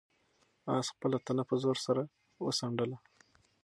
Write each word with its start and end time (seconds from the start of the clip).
آس 0.75 0.87
خپله 0.95 1.17
تنه 1.25 1.43
په 1.49 1.55
زور 1.63 1.77
سره 1.85 2.01
وڅنډله. 2.45 2.97